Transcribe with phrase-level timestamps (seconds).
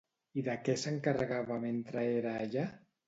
[0.41, 2.65] I de què s'encarregava mentre era allà?